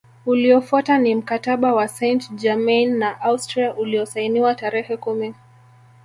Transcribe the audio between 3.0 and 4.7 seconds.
Austria uliosainiwa